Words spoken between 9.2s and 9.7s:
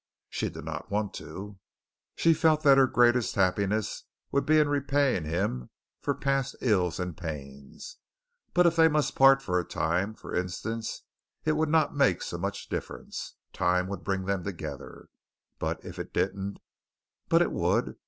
for a